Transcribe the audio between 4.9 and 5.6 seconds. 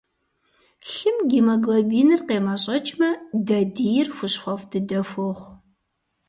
хуохъу.